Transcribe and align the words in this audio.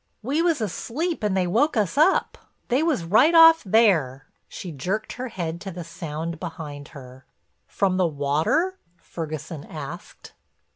"We 0.23 0.41
was 0.41 0.61
asleep 0.61 1.21
and 1.21 1.37
they 1.37 1.45
woke 1.45 1.77
us 1.77 1.95
up. 1.95 2.35
They 2.69 2.81
was 2.81 3.03
right 3.03 3.35
off 3.35 3.61
there," 3.63 4.25
she 4.47 4.71
jerked 4.71 5.13
her 5.13 5.27
head 5.27 5.61
to 5.61 5.69
the 5.69 5.83
Sound 5.83 6.39
behind 6.39 6.87
her. 6.97 7.27
"From 7.67 7.97
the 7.97 8.07
water?" 8.07 8.79
Ferguson 8.97 9.63
asked. 9.63 10.33